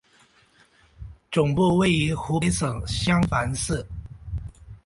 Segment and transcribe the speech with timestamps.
[1.31, 3.85] 总部位于湖北省襄樊市。